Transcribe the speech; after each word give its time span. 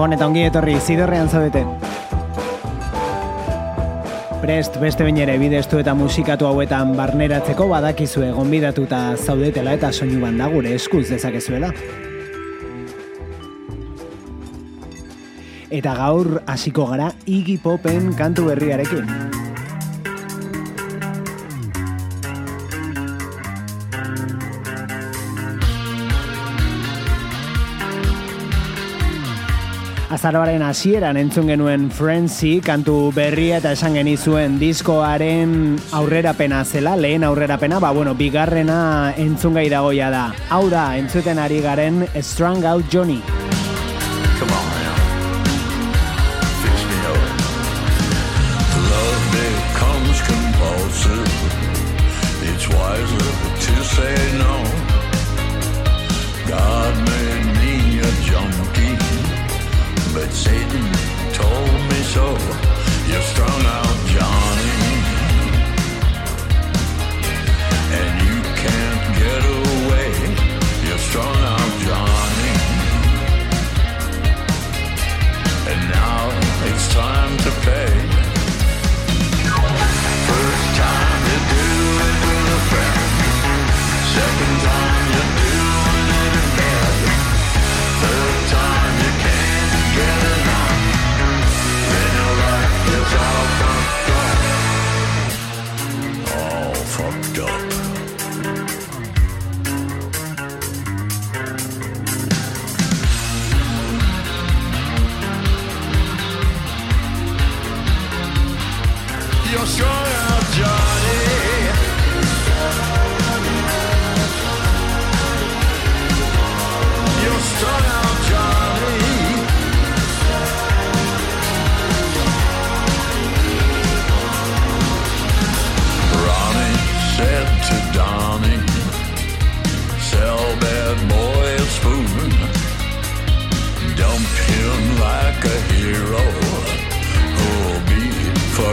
Gabon 0.00 0.14
eta 0.16 0.24
ongi 0.30 0.46
etorri, 0.48 0.74
zidorrean 0.80 1.26
zaudete. 1.28 1.60
Prest, 4.40 4.78
beste 4.80 5.04
bain 5.04 5.18
ere 5.20 5.34
bidestu 5.36 5.76
eta 5.82 5.92
musikatu 5.92 6.46
hauetan 6.48 6.94
barneratzeko 6.96 7.66
badakizue 7.68 8.30
gonbidatuta 8.32 9.00
zaudetela 9.20 9.74
eta 9.76 9.90
soinu 9.92 10.22
banda 10.22 10.48
gure 10.54 10.72
eskuz 10.78 11.02
dezakezuela. 11.10 11.68
Eta 15.68 15.92
gaur 16.00 16.38
hasiko 16.46 16.88
gara 16.94 17.12
Iggy 17.28 17.58
Popen 17.60 18.14
kantu 18.16 18.48
berriarekin. 18.48 19.39
Azaroaren 30.10 30.62
hasieran 30.66 31.14
entzun 31.20 31.46
genuen 31.46 31.84
Frenzy 31.94 32.56
kantu 32.66 33.12
berria 33.14 33.60
eta 33.60 33.70
esan 33.76 33.94
genizuen 33.94 34.56
diskoaren 34.58 35.78
aurrerapena 35.94 36.64
zela, 36.64 36.96
lehen 36.98 37.22
aurrerapena, 37.22 37.78
ba 37.78 37.92
bueno, 37.94 38.16
bigarrena 38.18 39.14
entzungai 39.14 39.68
dagoia 39.70 40.10
da. 40.10 40.24
Hau 40.50 40.64
da, 40.68 40.96
entzuten 40.98 41.38
ari 41.38 41.62
garen 41.62 42.02
Strung 42.18 42.66
Out 42.66 42.90
Johnny. 42.90 43.22
Come 44.40 44.50
on. 44.50 44.80
It's 52.42 52.68
wiser 52.68 53.18
to 53.60 53.84
say 53.84 54.38
no 54.38 54.79
that 60.30 60.36
Satan 60.36 60.84
told 61.32 61.80
me 61.90 62.00
so. 62.14 62.26
You're 63.08 63.22
strung 63.22 63.62
out, 63.66 63.96
Johnny, 64.14 64.76
and 67.98 68.12
you 68.26 68.36
can't 68.62 69.04
get 69.22 69.42
away. 69.58 70.10
You're 70.86 70.98
strung 70.98 71.40
out, 71.54 71.72
Johnny, 71.86 72.52
and 75.70 75.80
now 75.90 76.20
it's 76.68 76.88
time 76.94 77.36
to 77.38 77.50
pay. 77.66 78.09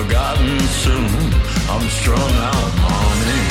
forgotten 0.07 0.59
soon. 0.59 1.34
I'm 1.69 1.90
strung 1.90 2.19
out, 2.19 2.79
on 2.79 3.28
it. 3.28 3.47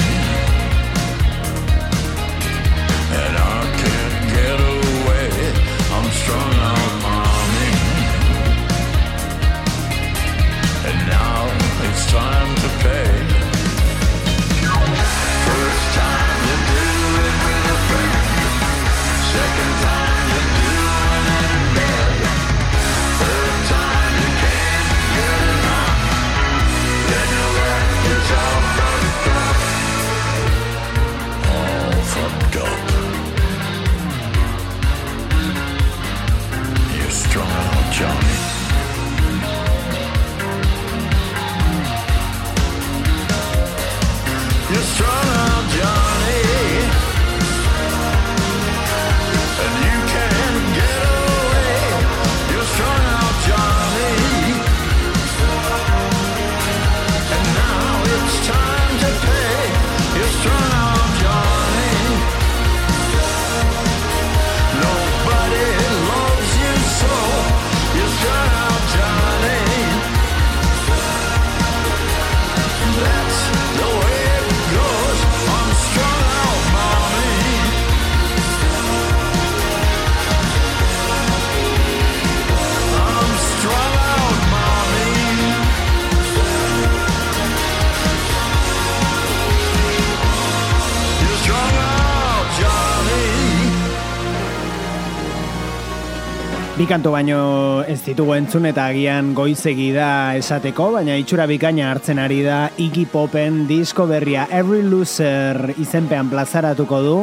Bikanto 96.87 97.11
baino 97.11 97.83
ez 97.91 97.97
ditugu 98.05 98.37
entzun 98.37 98.69
eta 98.69 98.85
agian 98.93 99.33
goizegi 99.35 99.89
da 99.91 100.37
esateko, 100.39 100.93
baina 100.95 101.17
itxura 101.19 101.43
bikaina 101.51 101.89
hartzen 101.91 102.21
ari 102.23 102.45
da 102.45 102.69
Iggy 102.79 103.09
Popen 103.11 103.65
disko 103.67 104.07
berria 104.07 104.45
Every 104.55 104.85
Loser 104.87 105.73
izenpean 105.83 106.31
plazaratuko 106.31 107.01
du, 107.03 107.17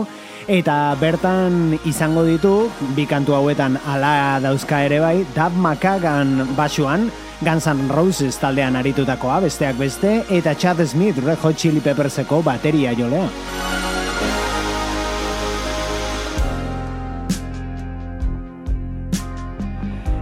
eta 0.51 0.75
bertan 0.99 1.77
izango 1.87 2.25
ditu, 2.27 2.51
bikantu 2.99 3.37
hauetan 3.39 3.79
ala 3.87 4.41
dauzka 4.43 4.83
ere 4.83 4.99
bai, 4.99 5.15
Dab 5.31 5.55
Makagan 5.55 6.43
basuan, 6.59 7.07
Guns 7.39 7.71
N' 7.71 7.87
Roses 7.87 8.35
taldean 8.43 8.75
aritutakoa, 8.75 9.39
besteak 9.47 9.79
beste, 9.79 10.25
eta 10.27 10.59
Chad 10.59 10.83
Smith 10.83 11.23
Red 11.23 11.39
Hot 11.39 11.55
Chili 11.55 11.79
Pepperseko 11.79 12.43
bateria 12.43 12.91
jolea. 12.99 13.92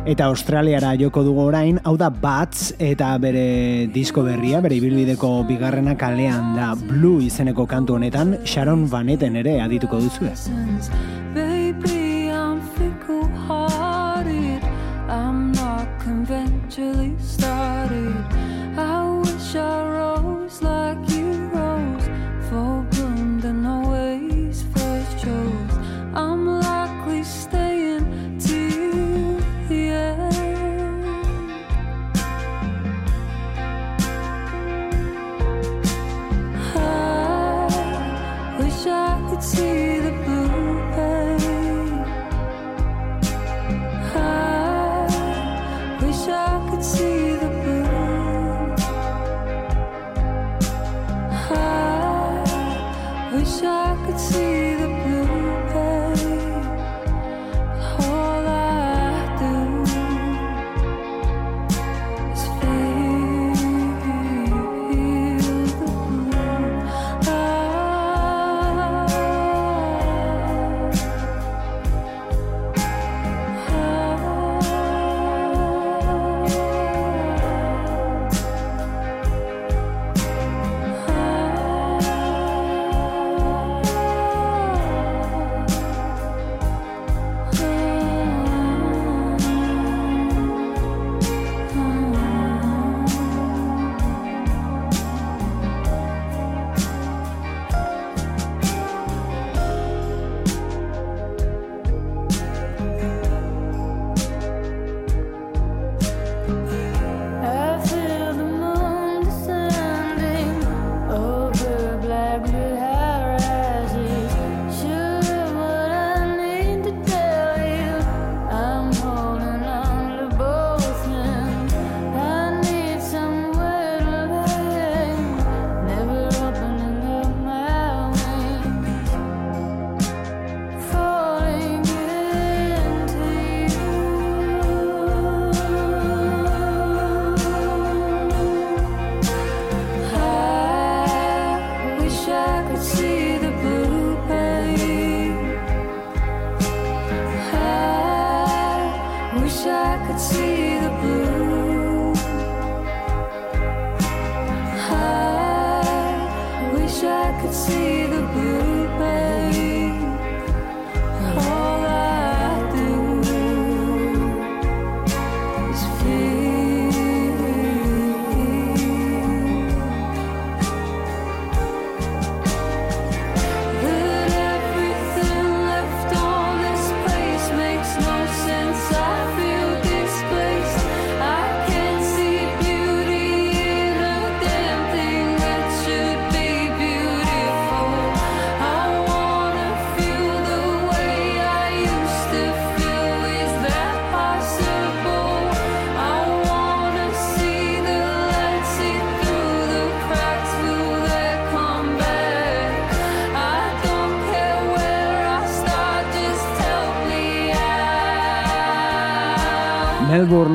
Eta 0.01 0.25
Australiara 0.25 0.95
joko 0.97 1.21
dugu 1.21 1.43
orain, 1.45 1.77
hau 1.85 1.93
da 1.93 2.07
Bats 2.09 2.71
eta 2.81 3.11
bere 3.21 3.85
disko 3.93 4.23
berria, 4.25 4.57
bere 4.65 4.79
ibilbideko 4.79 5.29
bigarrena 5.45 5.93
kalean 5.93 6.55
da 6.57 6.71
Blue 6.73 7.21
izeneko 7.21 7.67
kantu 7.69 7.99
honetan, 7.99 8.39
Sharon 8.43 8.87
Vaneten 8.89 9.37
ere 9.43 9.59
adituko 9.61 10.01
duzu. 10.01 10.31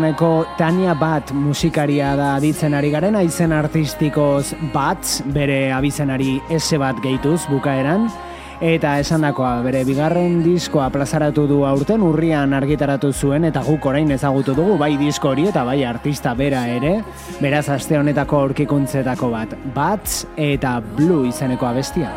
Melbourneko 0.07 0.47
Tania 0.57 0.95
Bat 0.95 1.33
musikaria 1.35 2.15
da 2.15 2.37
aditzen 2.37 2.75
ari 2.79 2.93
garen, 2.93 3.17
izen 3.27 3.51
artistikoz 3.53 4.55
Bats, 4.73 5.23
bere 5.35 5.73
abizenari 5.73 6.39
ese 6.49 6.79
bat 6.79 7.01
gehituz 7.03 7.41
bukaeran, 7.51 8.07
eta 8.61 9.01
esandakoa 9.03 9.63
bere 9.65 9.83
bigarren 9.85 10.45
diskoa 10.45 10.91
plazaratu 10.95 11.49
du 11.51 11.65
aurten 11.67 12.05
urrian 12.07 12.55
argitaratu 12.55 13.11
zuen 13.13 13.45
eta 13.51 13.65
guk 13.67 13.87
orain 13.87 14.11
ezagutu 14.15 14.55
dugu 14.55 14.79
bai 14.79 14.95
disko 14.97 15.33
hori 15.35 15.49
eta 15.51 15.65
bai 15.65 15.83
artista 15.85 16.35
bera 16.35 16.69
ere, 16.69 17.01
beraz 17.41 17.69
aste 17.69 17.99
honetako 17.99 18.45
aurkikuntzetako 18.45 19.33
bat, 19.35 19.59
Bats 19.75 20.23
eta 20.37 20.79
Blue 20.95 21.27
izeneko 21.27 21.67
abestia. 21.67 22.15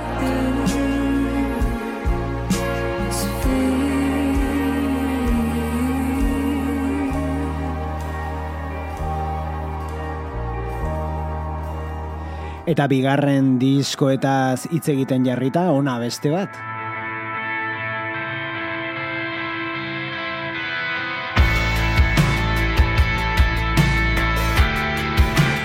Eta 12.69 12.85
bigarren 12.85 13.55
diskoetaz 13.57 14.67
hitz 14.69 14.91
egiten 14.93 15.23
jarrita, 15.25 15.71
ona 15.73 15.95
beste 15.97 16.29
bat. 16.29 16.53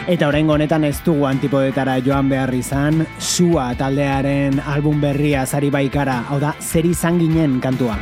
Eta 0.09 0.29
oraingo 0.29 0.57
honetan 0.57 0.85
ez 0.89 0.97
dugu 1.05 1.29
antipodetara 1.29 1.99
joan 2.05 2.33
behar 2.33 2.55
izan, 2.57 3.05
Sua 3.19 3.71
taldearen 3.77 4.61
album 4.61 5.05
berria 5.05 5.45
zari 5.45 5.69
baikara, 5.73 6.23
hau 6.29 6.41
da, 6.41 6.57
zer 6.61 6.89
izan 6.89 7.21
ginen 7.21 7.61
kantua. 7.61 7.99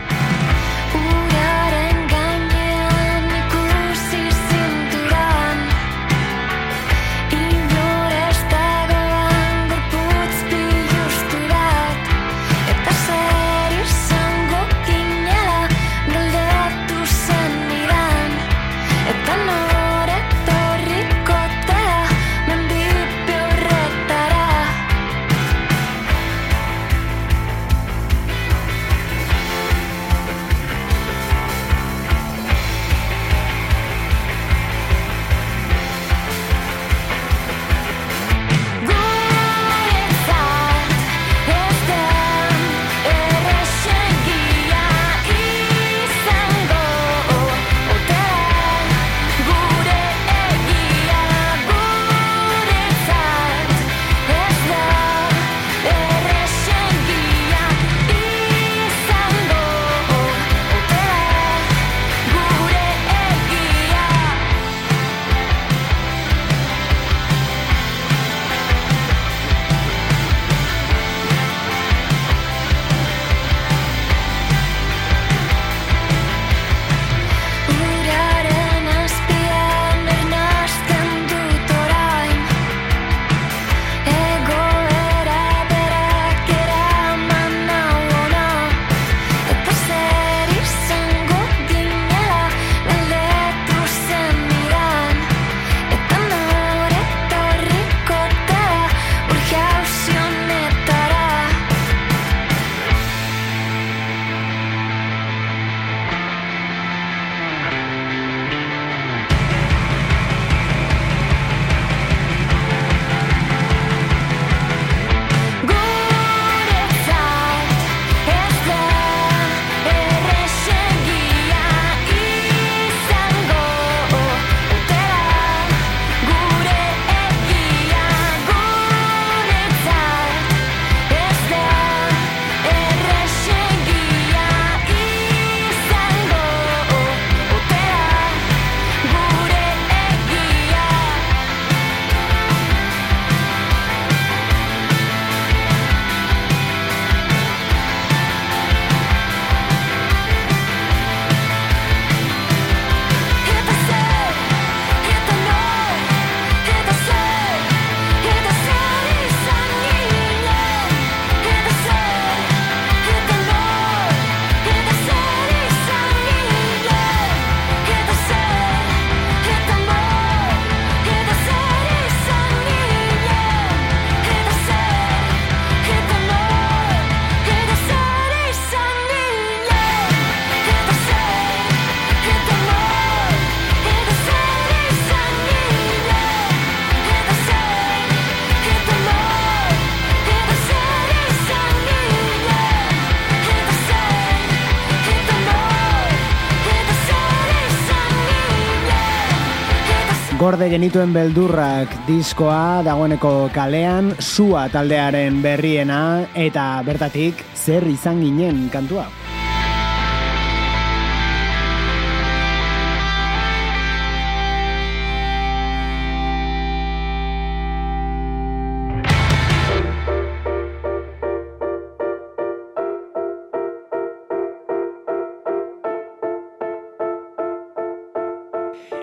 Gorde 200.62 200.76
genituen 200.78 201.10
beldurrak 201.10 201.90
diskoa 202.06 202.84
dagoeneko 202.86 203.48
kalean, 203.50 204.12
sua 204.22 204.68
taldearen 204.70 205.40
berriena 205.42 206.22
eta 206.38 206.66
bertatik 206.86 207.42
zer 207.58 207.82
izan 207.90 208.22
ginen 208.22 208.68
kantua. 208.70 209.08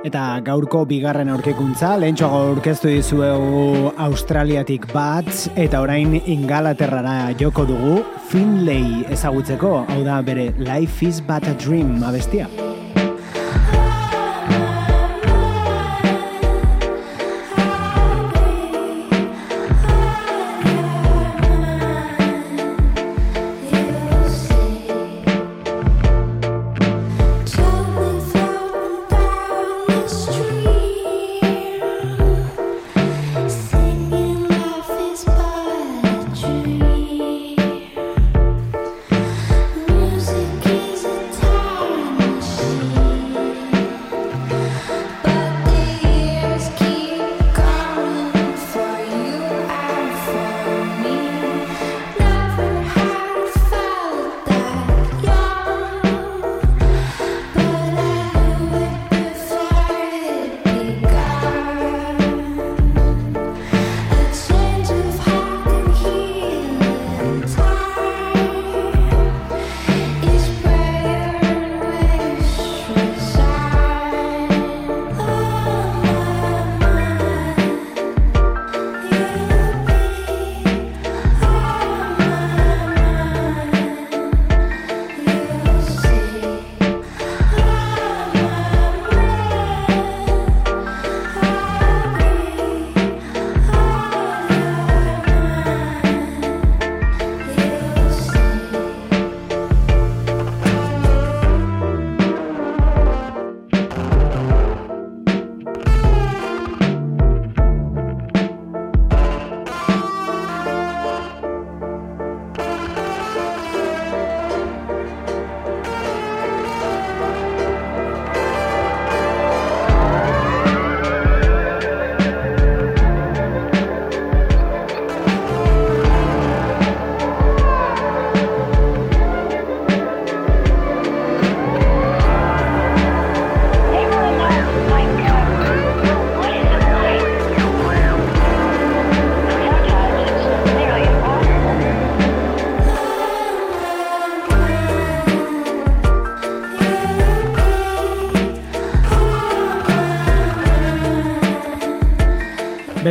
Eta 0.08 0.40
gaurko 0.46 0.86
bigarren 0.88 1.28
aurkekuntza, 1.34 1.98
lehentxoago 2.00 2.54
aurkeztu 2.54 2.88
dizuegu 2.94 3.92
Australiatik 4.06 4.88
bat, 4.94 5.28
eta 5.60 5.82
orain 5.84 6.16
Ingalaterrara 6.22 7.34
joko 7.42 7.68
dugu, 7.68 8.00
Finlay 8.32 9.04
ezagutzeko, 9.12 9.76
hau 9.92 10.02
da 10.08 10.22
bere 10.24 10.54
Life 10.58 11.04
is 11.04 11.20
but 11.20 11.44
a 11.52 11.56
Dream 11.60 12.00
abestia. 12.04 12.48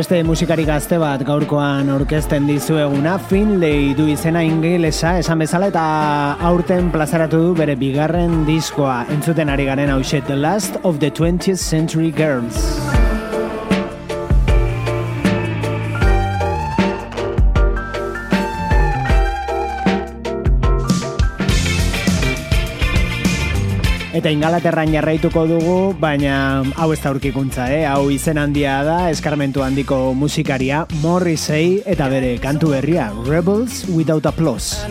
Beste 0.09 0.25
musikari 0.25 0.63
gazte 0.65 0.97
bat 0.97 1.21
gaurkoan 1.21 1.91
orkesten 1.93 2.47
dizueguna 2.49 3.19
Finlay 3.29 3.93
du 3.93 4.07
izena 4.09 4.41
ingelesa 4.41 5.11
esan 5.21 5.45
bezala 5.45 5.69
eta 5.69 5.85
aurten 6.49 6.89
plazaratu 6.89 7.43
du 7.43 7.55
bere 7.61 7.77
bigarren 7.77 8.41
diskoa 8.49 9.03
entzuten 9.13 9.53
ari 9.53 9.69
garen 9.69 9.93
hau 9.93 10.01
The 10.01 10.35
Last 10.35 10.81
of 10.81 10.97
the 10.97 11.11
20th 11.11 11.61
Century 11.61 12.09
Girls. 12.09 12.88
Eta 24.29 24.35
ingalaterran 24.37 24.91
jarraituko 24.93 25.41
dugu, 25.49 25.77
baina 25.97 26.61
hau 26.77 26.91
ez 26.93 26.99
da 27.01 27.09
urkikuntza, 27.15 27.65
eh? 27.73 27.79
hau 27.89 28.11
izen 28.13 28.37
handia 28.37 28.75
da, 28.85 28.99
eskarmentu 29.09 29.65
handiko 29.65 29.97
musikaria, 30.13 30.83
Morrissey 31.01 31.79
eta 31.81 32.11
bere 32.13 32.35
kantu 32.37 32.75
berria, 32.75 33.09
Rebels 33.25 33.87
Without 33.89 34.29
Applause. 34.29 34.85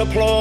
Without 0.00 0.16
applause. 0.16 0.39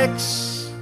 X 0.00 0.72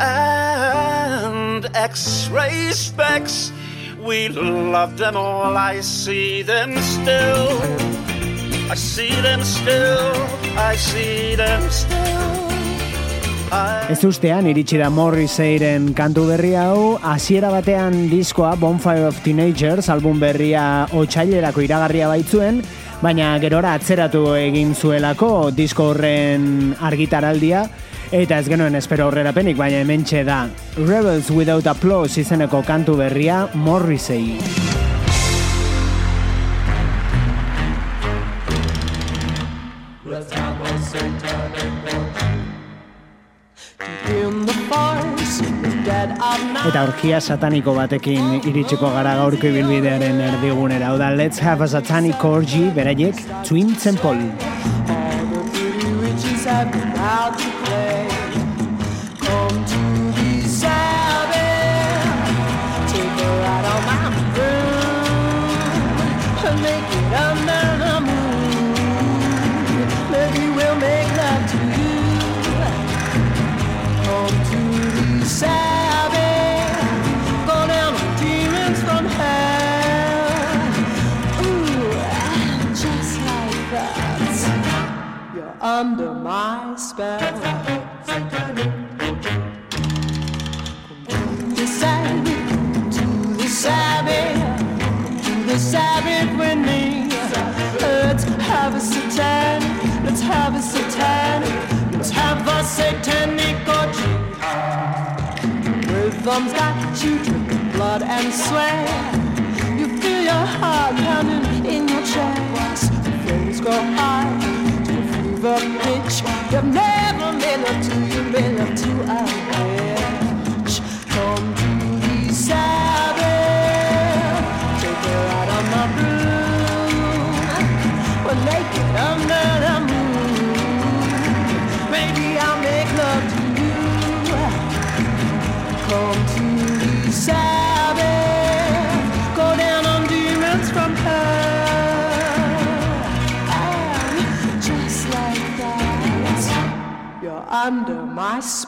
and 0.00 1.68
X-ray 1.76 2.72
specs. 2.72 3.52
We 4.00 4.28
love 4.28 4.96
them 4.96 5.14
all. 5.14 5.58
I 5.58 5.82
see 5.82 6.40
them 6.40 6.72
still. 6.80 7.60
I 8.70 8.76
see 8.76 9.12
them 9.20 9.44
still. 9.44 10.16
I 10.56 10.74
see 10.76 11.36
them 11.36 11.60
still. 11.68 12.00
Ez 13.90 14.00
ustean 14.06 14.46
iritsi 14.46 14.78
da 14.80 14.88
Morrisseyren 14.88 15.90
kantu 15.92 16.24
berria 16.30 16.70
hau, 16.70 16.96
hasiera 17.02 17.50
batean 17.52 18.06
diskoa 18.08 18.54
Bonfire 18.56 19.08
of 19.10 19.20
Teenagers 19.24 19.90
album 19.90 20.20
berria 20.22 20.86
otsailerako 20.96 21.66
iragarria 21.66 22.08
baitzuen, 22.08 22.62
baina 23.02 23.34
gerora 23.42 23.74
atzeratu 23.76 24.24
egin 24.38 24.72
zuelako 24.78 25.50
disko 25.50 25.90
horren 25.92 26.76
argitaraldia, 26.78 27.66
Eta 28.10 28.40
ez 28.42 28.48
genuen 28.50 28.74
espero 28.74 29.04
aurrerapenik, 29.06 29.54
baina 29.54 29.84
hementxe 29.84 30.24
da 30.26 30.40
Rebels 30.74 31.28
Without 31.30 31.68
Applause 31.70 32.18
izeneko 32.18 32.58
kantu 32.66 32.96
berria 32.98 33.44
Morrissey. 33.54 34.34
Eta 46.66 46.82
orgia 46.82 47.20
sataniko 47.22 47.76
batekin 47.78 48.42
iritsiko 48.42 48.90
gara 48.90 49.14
gaurko 49.22 49.52
ibilbidearen 49.54 50.18
erdigunera. 50.32 50.90
Oda, 50.98 51.14
let's 51.14 51.38
have 51.38 51.62
a 51.62 51.68
satanic 51.68 52.24
orgy, 52.24 52.72
beraiek, 52.74 53.22
Twin 53.46 53.76
Temple. 53.76 54.18
All 57.00 57.32
the 57.32 57.59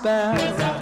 spell. 0.03 0.82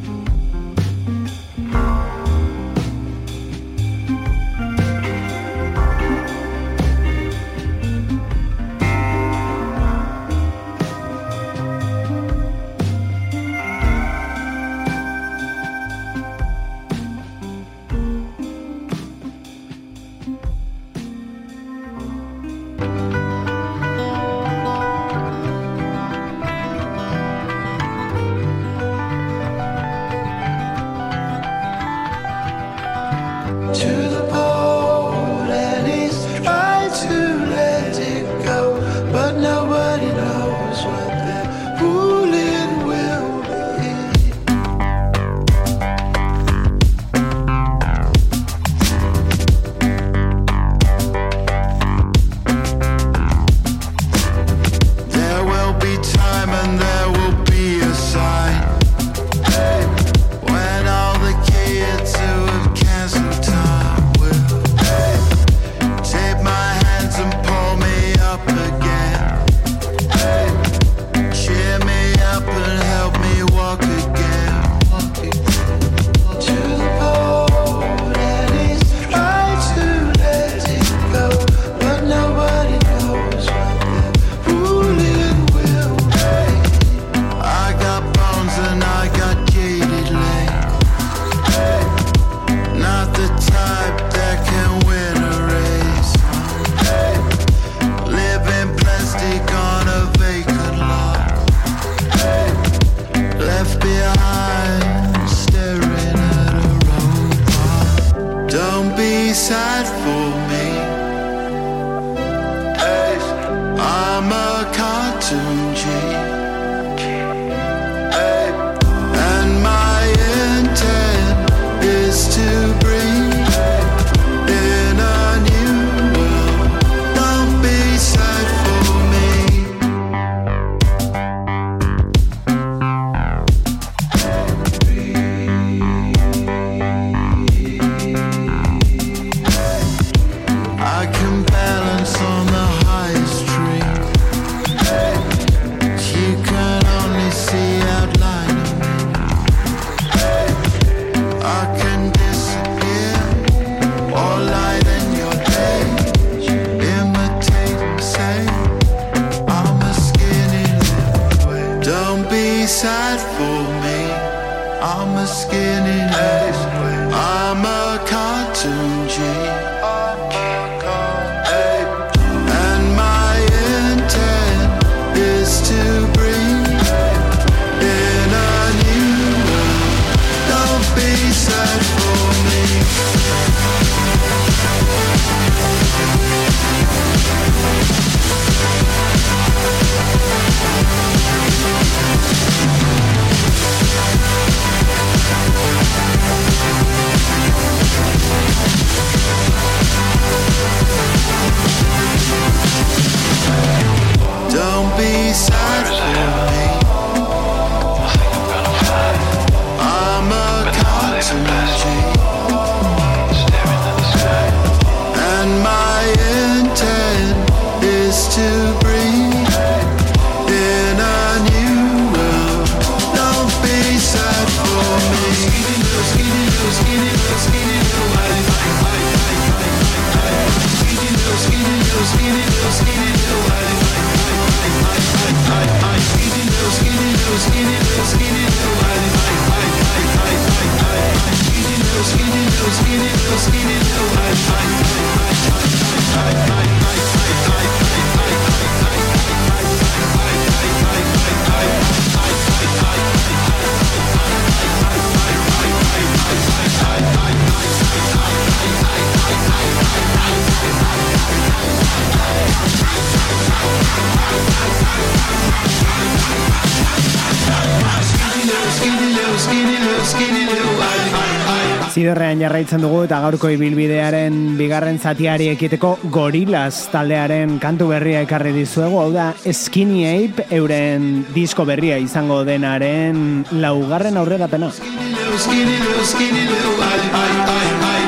jarraitzen 272.61 272.83
dugu 272.83 272.99
eta 273.07 273.17
gaurko 273.23 273.49
ibilbidearen 273.49 274.35
bigarren 274.57 274.99
zatiari 275.01 275.47
ekiteko 275.49 275.95
gorilas 276.13 276.83
taldearen 276.93 277.55
kantu 277.63 277.87
berria 277.89 278.21
ekarri 278.21 278.51
dizuegu, 278.53 278.99
hau 279.01 279.09
da 279.11 279.31
Skinny 279.41 280.05
Ape 280.05 280.45
euren 280.53 281.25
disko 281.33 281.65
berria 281.65 281.97
izango 281.97 282.43
denaren 282.45 283.41
laugarren 283.51 284.21
aurrera 284.21 284.47
pena. 284.47 284.69
Skinny 284.69 285.09
little, 285.09 285.37
skinny 285.39 285.79
little, 285.79 286.05
skinny 286.05 286.45
little, 286.45 286.77
I, 286.85 286.97
I, 287.09 287.97
I. 287.97 288.00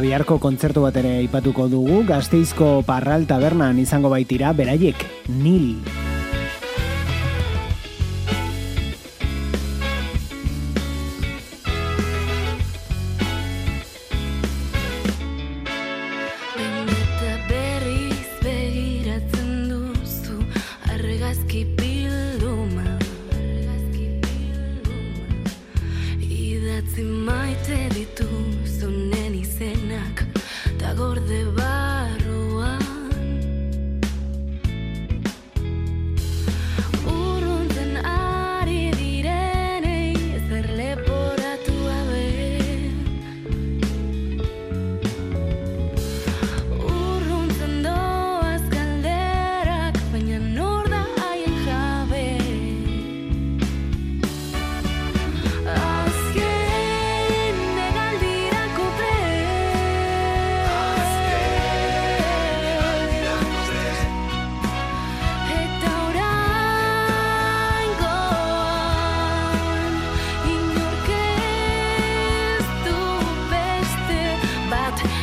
Eta 0.00 0.08
biharko 0.08 0.38
kontzertu 0.40 0.80
bat 0.80 0.96
ere 0.96 1.10
aipatuko 1.18 1.66
dugu, 1.68 1.98
Gasteizko 2.08 2.70
Parral 2.88 3.28
Tabernan 3.28 3.84
izango 3.84 4.08
baitira 4.16 4.56
beraiek 4.56 5.04
Nil. 5.28 5.99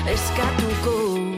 eskatuko 0.08 1.37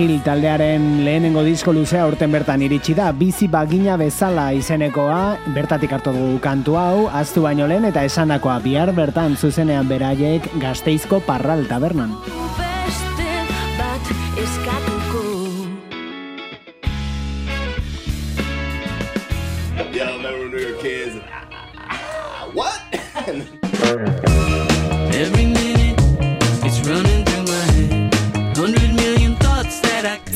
Hill 0.00 0.22
taldearen 0.24 1.04
lehenengo 1.04 1.42
disko 1.44 1.74
luzea 1.76 2.06
urten 2.08 2.32
bertan 2.32 2.62
iritsi 2.64 2.94
da, 2.96 3.10
bizi 3.12 3.50
bagina 3.52 3.98
bezala 4.00 4.46
izenekoa, 4.56 5.36
bertatik 5.52 5.92
hartu 5.92 6.14
du 6.14 6.38
kantu 6.40 6.78
hau, 6.80 7.02
aztu 7.12 7.42
baino 7.44 7.66
lehen 7.68 7.84
eta 7.84 8.06
esanakoa 8.08 8.54
bihar 8.64 8.94
bertan 8.96 9.36
zuzenean 9.36 9.90
beraiek 9.92 10.48
gazteizko 10.62 11.20
parral 11.28 11.66
tabernan. 11.68 12.16
Yeah, 19.92 20.08
I 20.08 20.16
remember 20.16 20.48
New 20.48 20.64
York 20.64 20.80
kids. 20.80 21.20
What? 22.56 22.80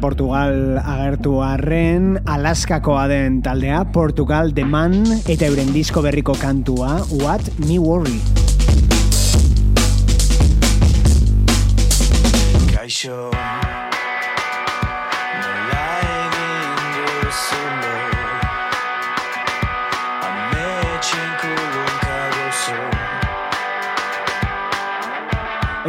Portugal 0.00 0.80
agertu 0.80 1.38
arren, 1.44 2.18
Alaskakoa 2.26 3.06
den 3.12 3.40
taldea, 3.44 3.84
Portugal 3.92 4.54
The 4.56 4.64
Man, 4.64 5.02
eta 5.28 5.46
euren 5.46 5.74
disko 5.76 6.02
berriko 6.02 6.36
kantua, 6.40 6.98
What 7.20 7.52
Me 7.66 7.78
Worry. 7.78 8.39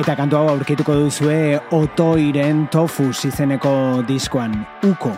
Eta 0.01 0.15
kantu 0.17 0.39
hau 0.39 0.47
aurkituko 0.49 0.95
duzue 0.97 1.59
Otoiren 1.77 2.63
Tofus 2.73 3.19
izeneko 3.29 3.73
diskoan, 4.07 4.57
Uko. 4.89 5.13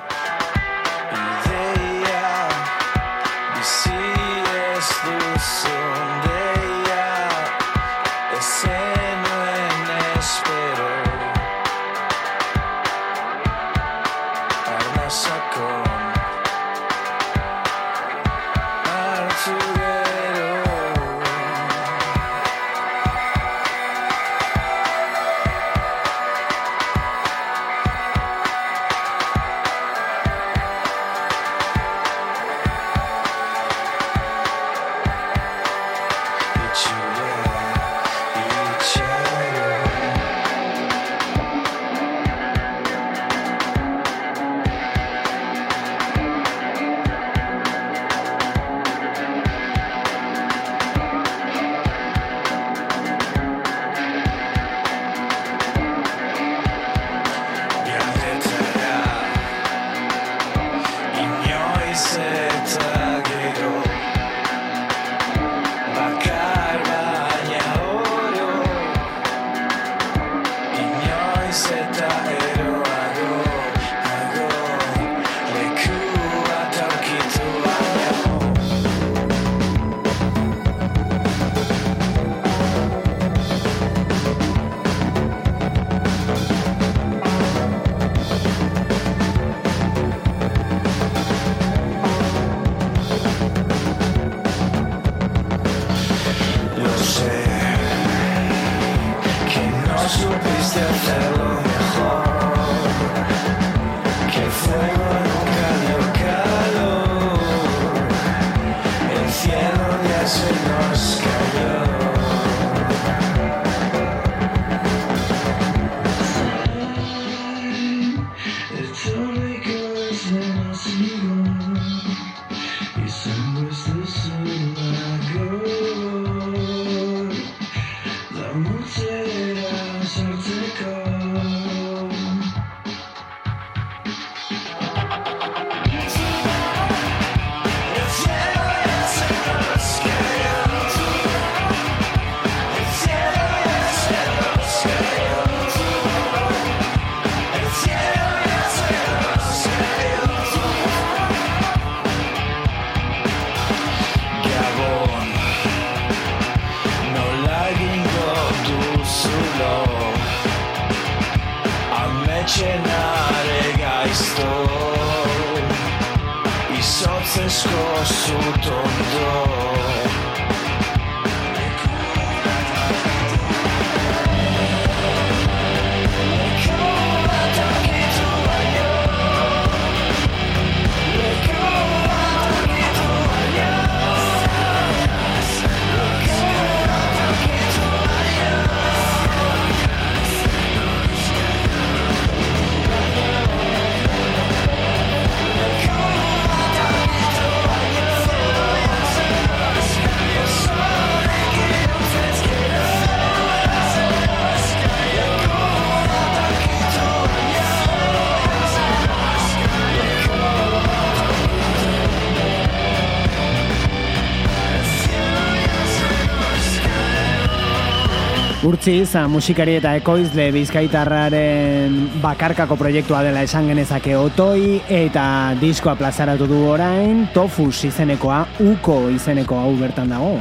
Urtzi 218.63 218.93
izan 219.01 219.27
musikari 219.27 219.73
eta 219.75 219.91
ekoizle 219.99 220.45
bizkaitarraren 220.55 221.97
bakarkako 222.23 222.77
proiektua 222.79 223.19
dela 223.25 223.41
esan 223.43 223.67
genezake 223.67 224.15
otoi 224.15 224.77
eta 225.01 225.25
diskoa 225.59 225.97
plazaratu 225.99 226.47
du 226.47 226.61
orain 226.71 227.25
Tofus 227.35 227.83
izenekoa, 227.91 228.45
Uko 228.63 229.01
izeneko 229.11 229.59
hau 229.59 229.75
bertan 229.83 230.15
dago. 230.15 230.37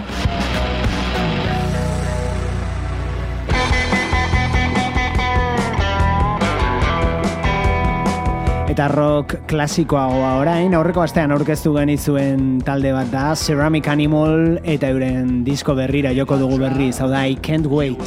Rock 8.89 9.35
klasikoagoa 9.51 10.33
orain, 10.41 10.75
aurreko 10.75 11.03
astean 11.05 11.33
aurkeztu 11.35 11.75
genizuen 11.77 12.61
talde 12.67 12.93
bat 12.95 13.11
da, 13.13 13.25
Ceramic 13.37 13.89
Animal, 13.93 14.59
eta 14.65 14.91
euren 14.95 15.43
disko 15.47 15.77
berrira 15.79 16.15
joko 16.17 16.39
dugu 16.41 16.59
berri, 16.63 16.91
hau 16.99 17.11
da, 17.13 17.27
I 17.27 17.37
Can't 17.37 17.67
Wait. 17.67 18.01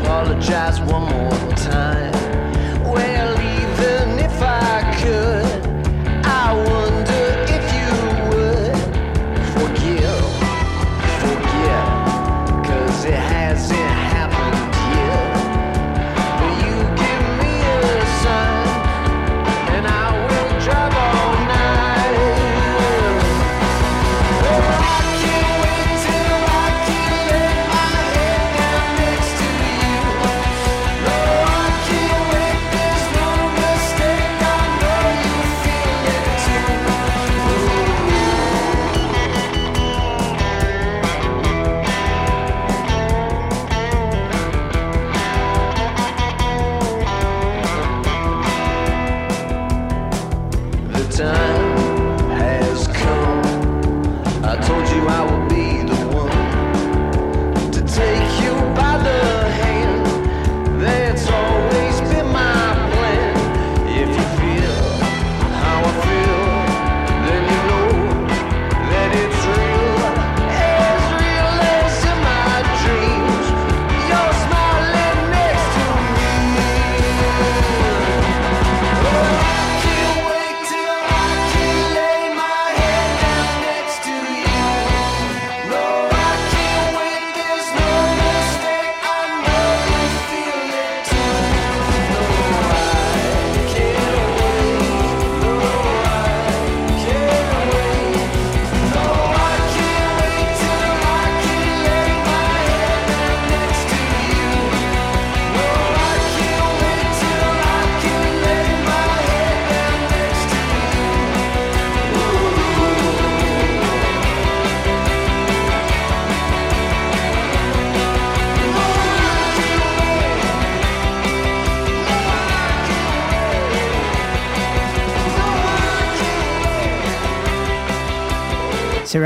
Apologize 0.00 0.80
one 0.90 1.06
more 1.10 1.56
time. 1.56 2.21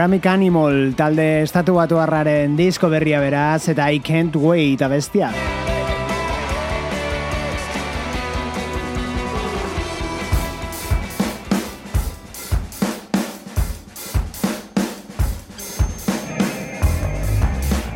Ceramic 0.07 0.27
Animal 0.31 0.93
talde 0.95 1.25
estatu 1.43 1.75
batu 1.81 1.99
disko 2.55 2.87
berria 2.93 3.19
beraz 3.19 3.67
eta 3.75 3.91
I 3.91 3.99
Can't 3.99 4.39
Wait 4.39 4.81
abestia. 4.87 5.35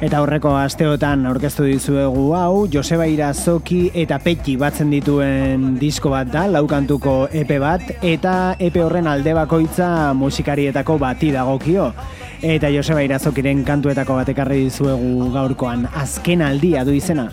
Eta 0.01 0.16
aurreko 0.16 0.55
asteotan 0.57 1.26
aurkeztu 1.28 1.66
dizuegu 1.68 2.30
hau, 2.32 2.62
Joseba 2.72 3.05
Irazoki 3.05 3.90
eta 4.01 4.16
Petki 4.24 4.55
batzen 4.57 4.88
dituen 4.94 5.74
disko 5.76 6.09
bat 6.14 6.30
da, 6.32 6.46
laukantuko 6.48 7.26
EP 7.36 7.53
bat, 7.61 7.84
eta 8.01 8.55
EP 8.57 8.80
horren 8.80 9.11
alde 9.12 9.36
bakoitza 9.36 9.90
musikarietako 10.16 10.96
bati 11.05 11.34
dagokio. 11.36 11.90
Eta 12.40 12.72
Joseba 12.72 13.05
Irazokiren 13.05 13.61
kantuetako 13.68 14.16
bat 14.22 14.32
ekarri 14.32 14.62
dizuegu 14.70 15.28
gaurkoan, 15.36 15.84
azken 15.92 16.48
aldia 16.48 16.88
du 16.88 16.96
izena. 16.96 17.28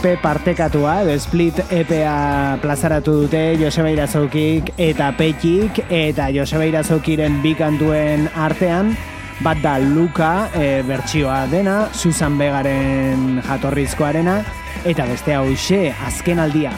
EP 0.00 0.16
partekatua, 0.22 1.02
edo 1.02 1.12
Split 1.20 1.58
EPA 1.68 2.56
plazaratu 2.62 3.12
dute 3.20 3.40
Joseba 3.60 3.90
Irazokik 3.92 4.72
eta 4.80 5.10
Petik, 5.18 5.82
eta 5.92 6.30
Joseba 6.32 6.64
Irazokiren 6.64 7.40
bi 7.44 7.52
kantuen 7.58 8.24
artean, 8.32 8.94
bat 9.44 9.60
da 9.60 9.76
Luka 9.78 10.48
e, 10.56 10.80
bertsioa 10.88 11.42
dena, 11.52 11.82
Susan 11.92 12.40
Begaren 12.40 13.42
jatorrizkoarena, 13.44 14.40
eta 14.88 15.04
beste 15.04 15.36
hau 15.36 15.44
azken 16.08 16.38
aldia. 16.38 16.72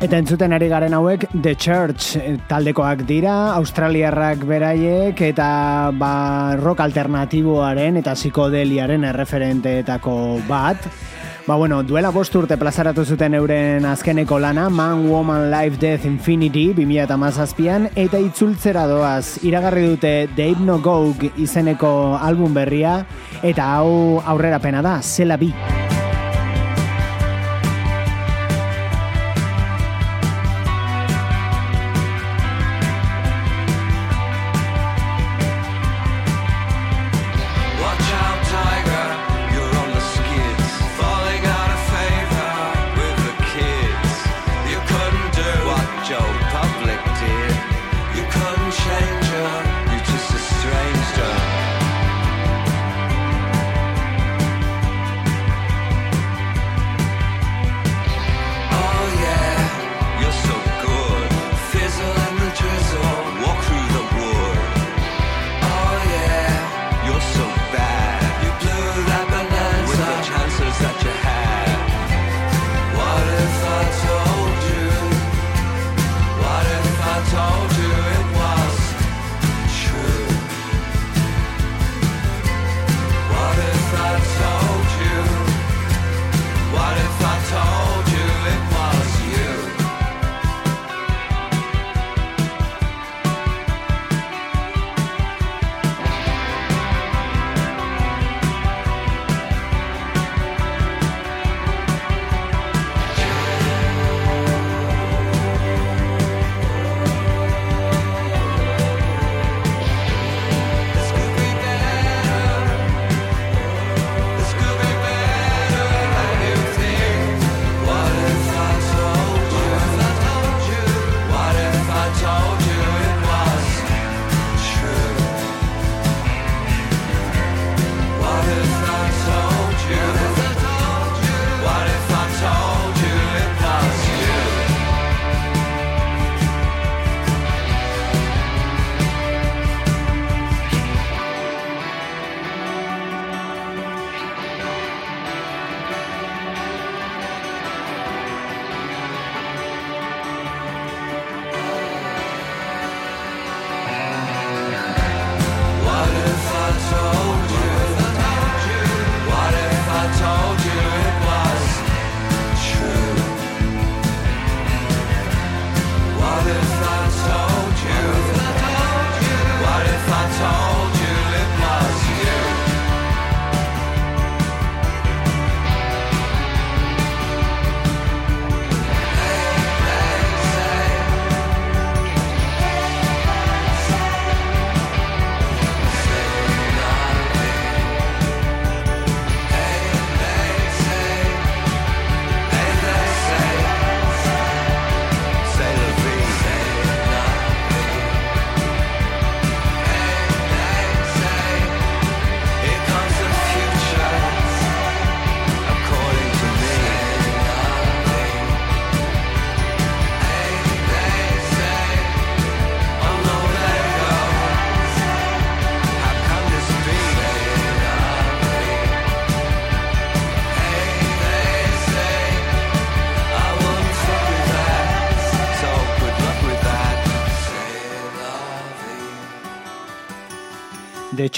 Eta 0.00 0.16
entzuten 0.16 0.54
ari 0.56 0.70
garen 0.72 0.94
hauek 0.96 1.26
The 1.44 1.52
Church 1.60 2.14
eh, 2.16 2.38
taldekoak 2.48 3.02
dira, 3.04 3.52
australiarrak 3.58 4.46
beraiek 4.48 5.20
eta 5.26 5.48
ba, 5.92 6.56
rock 6.56 6.80
alternatiboaren 6.86 8.00
eta 8.00 8.14
psikodeliaren 8.16 9.04
erreferenteetako 9.10 10.14
bat. 10.48 10.88
Ba 11.44 11.58
bueno, 11.60 11.82
duela 11.84 12.14
bost 12.16 12.32
urte 12.38 12.56
plazaratu 12.56 13.04
zuten 13.04 13.36
euren 13.36 13.84
azkeneko 13.92 14.38
lana 14.40 14.70
Man, 14.72 15.04
Woman, 15.10 15.50
Life, 15.52 15.76
Death, 15.76 16.08
Infinity 16.08 16.70
2008an 16.80 17.90
eta 17.92 18.24
itzultzera 18.24 18.86
doaz 18.88 19.36
iragarri 19.44 19.84
dute 19.84 20.14
Dave 20.32 20.64
No 20.64 20.80
Gog 20.80 21.28
izeneko 21.36 22.16
album 22.16 22.56
berria 22.56 23.02
eta 23.42 23.68
hau 23.76 24.22
aurrera 24.24 24.64
pena 24.64 24.80
da, 24.80 25.02
zela 25.04 25.36
bi. 25.36 25.52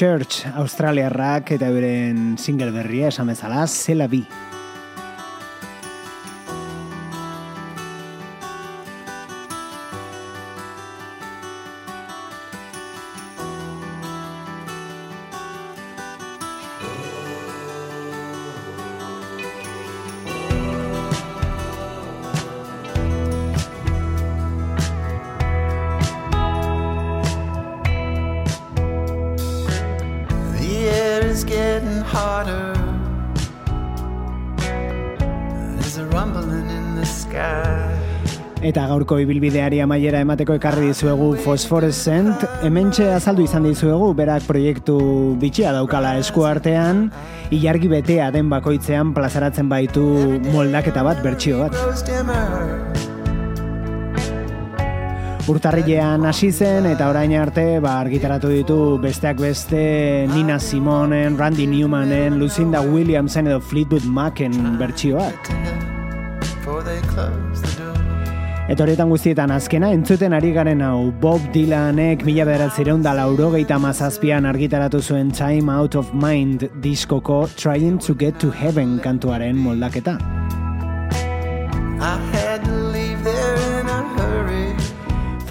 Church, 0.03 0.48
Australiarrak 0.59 1.53
eta 1.55 1.68
euren 1.70 2.32
single 2.34 2.72
berria 2.74 3.12
esan 3.12 3.28
bezala, 3.30 3.68
zela 3.70 4.09
bi. 4.11 4.24
Eta 38.62 38.84
gaurko 38.86 39.16
ibilbideari 39.18 39.80
amaiera 39.82 40.20
emateko 40.22 40.55
ekarri 40.55 40.92
dizuegu 40.92 41.32
Phosphorescent, 41.42 42.44
hementxe 42.62 43.09
azaldu 43.11 43.42
izan 43.42 43.66
dizuegu 43.66 44.12
berak 44.14 44.46
proiektu 44.46 44.98
bitxia 45.42 45.72
daukala 45.74 46.12
esku 46.20 46.46
artean, 46.46 47.09
ilargi 47.50 47.90
betea 47.90 48.30
den 48.30 48.46
bakoitzean 48.53 49.11
plazaratzen 49.16 49.66
baitu 49.72 50.05
moldaketa 50.53 51.03
bat, 51.03 51.18
bertsio 51.26 51.64
bat. 51.64 51.74
Urtarrilean 55.50 56.22
hasi 56.30 56.53
zen 56.55 56.86
eta 56.86 57.09
orain 57.11 57.34
arte 57.34 57.80
ba, 57.82 57.96
argitaratu 58.05 58.53
ditu 58.53 58.76
besteak 59.03 59.42
beste 59.42 59.82
Nina 60.30 60.61
Simonen, 60.62 61.34
Randy 61.36 61.66
Newmanen, 61.66 62.38
Lucinda 62.38 62.80
Williamsen 62.86 63.50
edo 63.50 63.59
Fleetwood 63.59 64.07
Macen 64.07 64.78
bertsioak. 64.78 65.50
Eta 68.72 68.84
horietan 68.84 69.10
guztietan 69.10 69.50
azkena, 69.52 69.90
entzuten 69.92 70.32
ari 70.32 70.52
garen 70.54 70.80
hau 70.86 71.10
Bob 71.20 71.42
Dylanek 71.52 72.22
mila 72.24 72.46
bederatzireun 72.48 73.02
da 73.04 73.12
laurogeita 73.18 73.76
mazazpian 73.82 74.46
argitaratu 74.48 75.02
zuen 75.02 75.32
Time 75.34 75.72
Out 75.72 75.98
of 75.98 76.14
Mind 76.14 76.68
diskoko 76.80 77.42
Trying 77.56 77.98
to 78.06 78.14
Get 78.14 78.38
to 78.40 78.50
Heaven 78.50 78.98
kantuaren 79.02 79.58
moldaketa. 79.58 80.16
I 82.02 82.51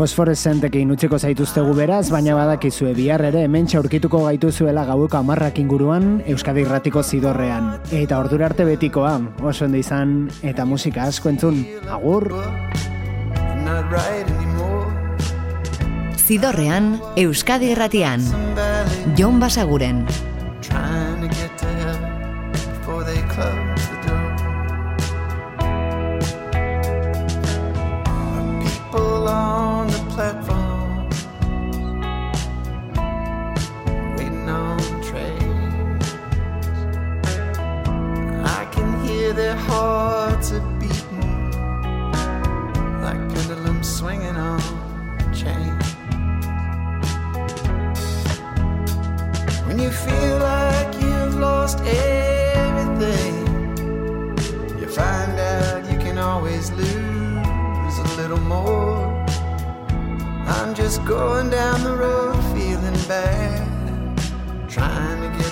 Fosforesentekin 0.01 0.89
utziko 0.95 1.19
zaituztegu 1.21 1.75
beraz, 1.77 2.07
baina 2.09 2.33
badakizue 2.33 2.95
bihar 2.97 3.21
ere 3.27 3.43
hemen 3.45 3.67
aurkituko 3.77 4.23
gaituzuela 4.23 4.81
gaueko 4.87 5.19
amarrak 5.19 5.59
inguruan 5.61 6.23
Euskadi 6.25 6.63
Irratiko 6.65 7.03
zidorrean. 7.03 7.67
Eta 7.93 8.17
ordura 8.17 8.47
arte 8.47 8.65
betikoa, 8.65 9.11
oso 9.45 9.67
ondo 9.67 9.77
izan, 9.77 10.15
eta 10.41 10.65
musika 10.65 11.03
asko 11.05 11.29
entzun. 11.29 11.61
Agur! 11.85 12.31
Zidorrean, 16.17 16.95
Euskadi 17.15 17.69
Irratian, 17.75 18.25
Jon 19.15 19.39
Basaguren. 19.39 20.07
Platform 30.11 30.50
just 60.91 61.05
going 61.05 61.49
down 61.49 61.81
the 61.85 61.95
road 61.95 62.35
feeling 62.53 63.07
bad, 63.07 64.17
trying 64.67 65.21
to 65.21 65.37
get 65.39 65.50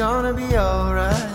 gonna 0.00 0.32
be 0.32 0.56
alright. 0.56 1.29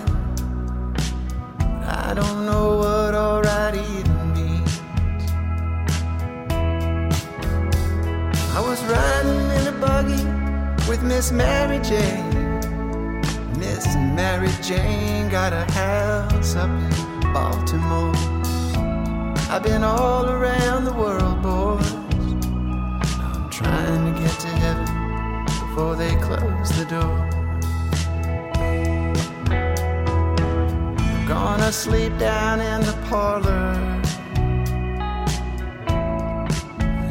I'm 31.66 31.72
sleep 31.72 32.16
down 32.20 32.61
in 32.61 32.82
the 32.82 32.93
parlor 33.09 33.74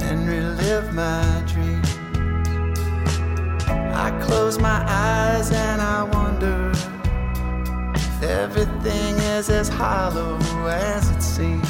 and 0.06 0.28
relive 0.28 0.94
my 0.94 1.42
dreams. 1.44 1.98
I 3.96 4.16
close 4.22 4.60
my 4.60 4.84
eyes 4.86 5.50
and 5.50 5.82
I 5.82 6.04
wonder 6.04 6.70
if 7.96 8.22
everything 8.22 9.16
is 9.34 9.50
as 9.50 9.68
hollow 9.68 10.38
as 10.68 11.10
it 11.10 11.20
seems. 11.20 11.68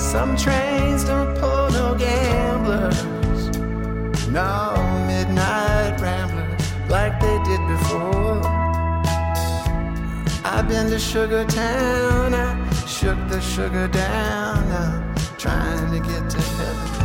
Some 0.00 0.38
trains 0.38 1.04
don't 1.04 1.36
pull 1.36 1.70
no 1.70 1.94
gamblers, 1.98 3.04
no 4.28 4.77
they 7.20 7.38
did 7.44 7.62
before. 7.66 8.40
I've 10.44 10.68
been 10.68 10.90
to 10.90 10.98
Sugar 10.98 11.44
Town, 11.44 12.34
I 12.34 12.74
shook 12.86 13.18
the 13.28 13.40
sugar 13.40 13.88
down, 13.88 14.72
I'm 14.72 15.14
trying 15.36 15.90
to 15.92 16.00
get 16.00 16.30
to 16.30 16.40
heaven 16.40 16.97